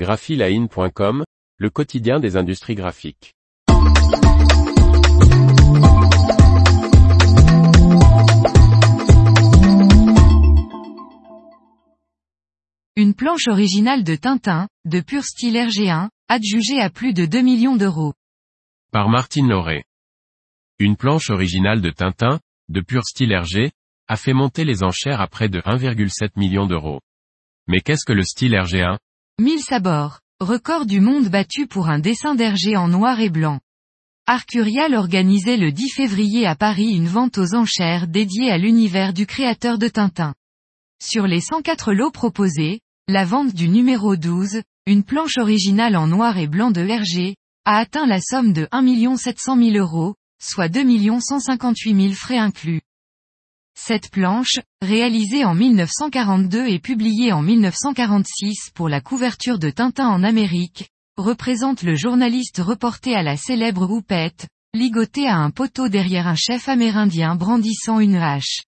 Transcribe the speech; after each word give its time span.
graphiline.com, 0.00 1.24
le 1.58 1.68
quotidien 1.68 2.20
des 2.20 2.38
industries 2.38 2.74
graphiques. 2.74 3.34
Une 12.96 13.12
planche 13.12 13.46
originale 13.48 14.02
de 14.02 14.16
Tintin, 14.16 14.68
de 14.86 15.00
pur 15.00 15.22
style 15.22 15.56
RG1, 15.56 16.08
adjugée 16.30 16.80
à 16.80 16.88
plus 16.88 17.12
de 17.12 17.26
2 17.26 17.42
millions 17.42 17.76
d'euros. 17.76 18.14
Par 18.92 19.10
Martine 19.10 19.50
Lauré. 19.50 19.84
Une 20.78 20.96
planche 20.96 21.28
originale 21.28 21.82
de 21.82 21.90
Tintin, 21.90 22.40
de 22.70 22.80
pur 22.80 23.04
style 23.04 23.36
RG, 23.36 23.70
a 24.08 24.16
fait 24.16 24.32
monter 24.32 24.64
les 24.64 24.82
enchères 24.82 25.20
à 25.20 25.26
près 25.26 25.50
de 25.50 25.60
1,7 25.60 26.30
million 26.36 26.66
d'euros. 26.66 27.00
Mais 27.66 27.80
qu'est-ce 27.80 28.06
que 28.06 28.14
le 28.14 28.22
style 28.22 28.54
RG1 28.54 28.96
1000 29.40 29.60
sabords. 29.60 30.20
Record 30.38 30.84
du 30.84 31.00
monde 31.00 31.30
battu 31.30 31.66
pour 31.66 31.88
un 31.88 31.98
dessin 31.98 32.34
d'Hergé 32.34 32.76
en 32.76 32.88
noir 32.88 33.20
et 33.20 33.30
blanc. 33.30 33.58
Arcurial 34.26 34.94
organisait 34.94 35.56
le 35.56 35.72
10 35.72 35.92
février 35.92 36.46
à 36.46 36.54
Paris 36.54 36.90
une 36.90 37.08
vente 37.08 37.38
aux 37.38 37.54
enchères 37.54 38.06
dédiée 38.06 38.50
à 38.50 38.58
l'univers 38.58 39.14
du 39.14 39.24
créateur 39.24 39.78
de 39.78 39.88
Tintin. 39.88 40.34
Sur 41.02 41.26
les 41.26 41.40
104 41.40 41.94
lots 41.94 42.10
proposés, 42.10 42.80
la 43.08 43.24
vente 43.24 43.54
du 43.54 43.70
numéro 43.70 44.14
12, 44.14 44.60
une 44.84 45.04
planche 45.04 45.38
originale 45.38 45.96
en 45.96 46.06
noir 46.06 46.36
et 46.36 46.46
blanc 46.46 46.70
de 46.70 46.82
Hergé, 46.82 47.36
a 47.64 47.78
atteint 47.78 48.06
la 48.06 48.20
somme 48.20 48.52
de 48.52 48.68
1 48.72 49.16
700 49.16 49.56
000 49.56 49.70
euros, 49.78 50.16
soit 50.38 50.68
2 50.68 50.82
158 51.18 52.02
000 52.02 52.12
frais 52.12 52.36
inclus. 52.36 52.82
Cette 53.90 54.12
planche, 54.12 54.60
réalisée 54.82 55.44
en 55.44 55.52
1942 55.52 56.68
et 56.68 56.78
publiée 56.78 57.32
en 57.32 57.42
1946 57.42 58.70
pour 58.72 58.88
la 58.88 59.00
couverture 59.00 59.58
de 59.58 59.68
Tintin 59.68 60.06
en 60.06 60.22
Amérique, 60.22 60.90
représente 61.16 61.82
le 61.82 61.96
journaliste 61.96 62.58
reporté 62.58 63.16
à 63.16 63.24
la 63.24 63.36
célèbre 63.36 63.90
houppette, 63.90 64.46
ligoté 64.74 65.26
à 65.26 65.38
un 65.38 65.50
poteau 65.50 65.88
derrière 65.88 66.28
un 66.28 66.36
chef 66.36 66.68
amérindien 66.68 67.34
brandissant 67.34 67.98
une 67.98 68.14
hache. 68.14 68.62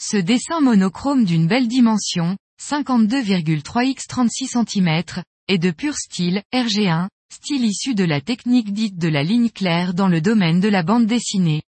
Ce 0.00 0.16
dessin 0.16 0.60
monochrome 0.60 1.24
d'une 1.24 1.48
belle 1.48 1.66
dimension, 1.66 2.36
52,3 2.62 3.84
x 3.86 4.06
36 4.06 4.46
cm, 4.46 5.02
est 5.48 5.58
de 5.58 5.72
pur 5.72 5.96
style, 5.96 6.40
RG1, 6.54 7.08
style 7.34 7.64
issu 7.64 7.96
de 7.96 8.04
la 8.04 8.20
technique 8.20 8.72
dite 8.72 8.96
de 8.96 9.08
la 9.08 9.24
ligne 9.24 9.50
claire 9.50 9.92
dans 9.92 10.06
le 10.06 10.20
domaine 10.20 10.60
de 10.60 10.68
la 10.68 10.84
bande 10.84 11.06
dessinée. 11.06 11.62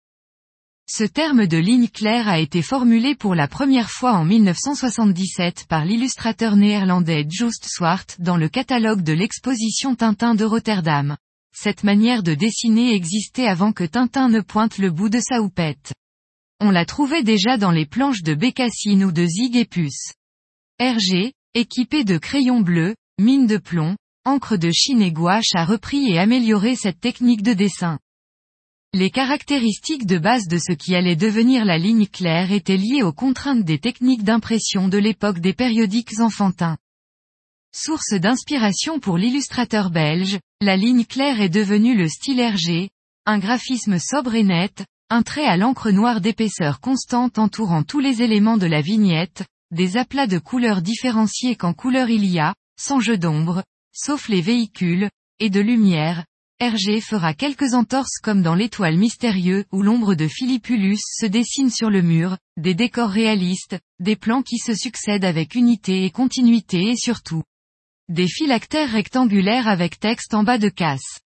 Ce 0.95 1.03
terme 1.03 1.47
de 1.47 1.57
ligne 1.57 1.87
claire 1.87 2.27
a 2.27 2.37
été 2.37 2.61
formulé 2.61 3.15
pour 3.15 3.33
la 3.33 3.47
première 3.47 3.89
fois 3.89 4.13
en 4.13 4.23
1977 4.25 5.65
par 5.67 5.85
l'illustrateur 5.85 6.55
néerlandais 6.55 7.25
Joost 7.27 7.65
Swart 7.67 8.05
dans 8.19 8.37
le 8.37 8.47
catalogue 8.47 9.01
de 9.01 9.11
l'exposition 9.11 9.95
Tintin 9.95 10.35
de 10.35 10.45
Rotterdam. 10.45 11.17
Cette 11.51 11.83
manière 11.83 12.21
de 12.21 12.35
dessiner 12.35 12.93
existait 12.93 13.47
avant 13.47 13.71
que 13.71 13.85
Tintin 13.85 14.29
ne 14.29 14.39
pointe 14.39 14.77
le 14.77 14.91
bout 14.91 15.09
de 15.09 15.19
sa 15.19 15.41
houppette. 15.41 15.93
On 16.59 16.69
la 16.69 16.85
trouvait 16.85 17.23
déjà 17.23 17.57
dans 17.57 17.71
les 17.71 17.87
planches 17.87 18.21
de 18.21 18.35
Bécassine 18.35 19.03
ou 19.03 19.11
de 19.11 19.25
Zig 19.25 19.55
et 19.55 19.65
Puce. 19.65 20.13
Hergé, 20.77 21.33
équipé 21.55 22.03
de 22.03 22.19
crayons 22.19 22.61
bleus, 22.61 22.93
mine 23.19 23.47
de 23.47 23.57
plomb, 23.57 23.95
encre 24.25 24.57
de 24.57 24.69
Chine 24.69 25.01
et 25.01 25.11
gouache 25.11 25.55
a 25.55 25.65
repris 25.65 26.11
et 26.11 26.19
amélioré 26.19 26.75
cette 26.75 26.99
technique 26.99 27.41
de 27.41 27.53
dessin. 27.53 27.97
Les 28.95 29.09
caractéristiques 29.09 30.05
de 30.05 30.19
base 30.19 30.47
de 30.47 30.59
ce 30.59 30.71
qui 30.71 30.93
allait 30.93 31.15
devenir 31.15 31.65
la 31.65 31.79
ligne 31.79 32.05
claire 32.05 32.51
étaient 32.51 32.77
liées 32.77 33.01
aux 33.01 33.11
contraintes 33.11 33.63
des 33.63 33.79
techniques 33.79 34.23
d'impression 34.23 34.87
de 34.87 34.99
l'époque 34.99 35.39
des 35.39 35.53
périodiques 35.53 36.19
enfantins. 36.19 36.77
Source 37.75 38.13
d'inspiration 38.13 38.99
pour 38.99 39.17
l'illustrateur 39.17 39.89
belge, 39.89 40.37
la 40.61 40.77
ligne 40.77 41.05
claire 41.05 41.41
est 41.41 41.49
devenue 41.49 41.97
le 41.97 42.07
style 42.07 42.39
RG, 42.39 42.89
un 43.25 43.39
graphisme 43.39 43.97
sobre 43.97 44.35
et 44.35 44.43
net, 44.43 44.85
un 45.09 45.23
trait 45.23 45.47
à 45.47 45.57
l'encre 45.57 45.89
noire 45.89 46.21
d'épaisseur 46.21 46.79
constante 46.79 47.39
entourant 47.39 47.81
tous 47.81 47.99
les 47.99 48.21
éléments 48.21 48.57
de 48.57 48.67
la 48.67 48.81
vignette, 48.81 49.43
des 49.71 49.97
aplats 49.97 50.27
de 50.27 50.37
couleurs 50.37 50.83
différenciés 50.83 51.55
qu'en 51.55 51.73
couleur 51.73 52.11
il 52.11 52.25
y 52.25 52.37
a, 52.37 52.53
sans 52.79 52.99
jeu 52.99 53.17
d'ombre, 53.17 53.63
sauf 53.91 54.29
les 54.29 54.41
véhicules, 54.41 55.09
et 55.39 55.49
de 55.49 55.61
lumière, 55.61 56.25
Hergé 56.63 57.01
fera 57.01 57.33
quelques 57.33 57.73
entorses 57.73 58.19
comme 58.23 58.41
dans 58.41 58.55
l'étoile 58.55 58.95
mystérieux 58.95 59.65
où 59.73 59.81
l'ombre 59.81 60.15
de 60.15 60.29
Philippulus 60.29 61.01
se 61.19 61.25
dessine 61.25 61.69
sur 61.69 61.89
le 61.89 62.01
mur, 62.01 62.37
des 62.55 62.73
décors 62.73 63.09
réalistes, 63.09 63.77
des 63.99 64.15
plans 64.15 64.41
qui 64.41 64.59
se 64.59 64.73
succèdent 64.73 65.25
avec 65.25 65.55
unité 65.55 66.05
et 66.05 66.09
continuité 66.09 66.91
et 66.91 66.95
surtout 66.95 67.43
des 68.07 68.29
phylactères 68.29 68.93
rectangulaires 68.93 69.67
avec 69.67 69.99
texte 69.99 70.33
en 70.33 70.43
bas 70.43 70.57
de 70.57 70.69
casse. 70.69 71.19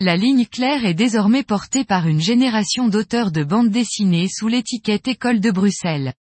La 0.00 0.16
ligne 0.16 0.46
claire 0.46 0.84
est 0.84 0.94
désormais 0.94 1.44
portée 1.44 1.84
par 1.84 2.08
une 2.08 2.20
génération 2.20 2.88
d'auteurs 2.88 3.30
de 3.30 3.44
bandes 3.44 3.70
dessinées 3.70 4.26
sous 4.28 4.48
l'étiquette 4.48 5.06
École 5.06 5.38
de 5.38 5.52
Bruxelles. 5.52 6.12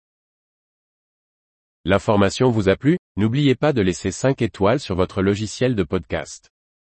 L'information 1.84 2.52
vous 2.52 2.70
a 2.70 2.76
plu? 2.76 3.00
N'oubliez 3.16 3.56
pas 3.56 3.74
de 3.74 3.82
laisser 3.82 4.12
5 4.12 4.44
étoiles 4.44 4.80
sur 4.80 4.96
votre 4.96 5.24
logiciel 5.24 5.74
de 5.74 5.84
podcast. 5.84 6.52